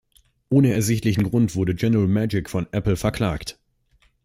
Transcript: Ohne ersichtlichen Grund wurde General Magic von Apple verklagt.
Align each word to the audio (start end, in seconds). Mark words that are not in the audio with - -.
Ohne 0.49 0.73
ersichtlichen 0.73 1.29
Grund 1.29 1.53
wurde 1.55 1.75
General 1.75 2.07
Magic 2.07 2.49
von 2.49 2.65
Apple 2.73 2.95
verklagt. 2.95 3.59